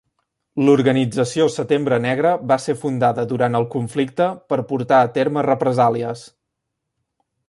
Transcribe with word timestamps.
L'organització 0.67 1.43
Setembre 1.55 1.99
Negre 2.05 2.31
va 2.51 2.57
ser 2.63 2.75
fundada 2.85 3.27
durant 3.33 3.57
el 3.59 3.67
conflicte 3.75 4.31
per 4.55 4.59
portar 4.73 5.03
a 5.05 5.13
terme 5.19 5.45
represàlies. 5.49 6.25